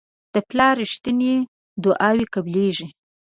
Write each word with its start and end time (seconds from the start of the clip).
د 0.33 0.35
پلار 0.49 0.75
رښتیني 0.83 1.35
دعاوې 1.83 2.25
قبلیږي. 2.33 2.87